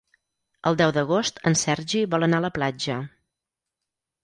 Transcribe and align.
El 0.69 0.77
deu 0.81 0.93
d'agost 0.95 1.37
en 1.51 1.59
Sergi 1.65 2.03
vol 2.15 2.27
anar 2.31 2.41
a 2.43 2.47
la 2.49 2.53
platja. 2.59 2.99